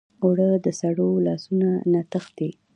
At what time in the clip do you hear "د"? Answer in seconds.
0.65-0.67